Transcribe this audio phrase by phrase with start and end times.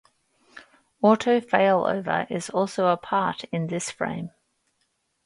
[1.03, 4.31] Auto fail over is also a part in this frame.